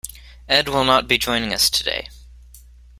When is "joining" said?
1.19-1.53